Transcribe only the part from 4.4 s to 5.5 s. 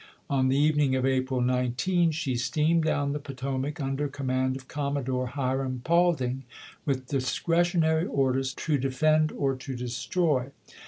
of Commodore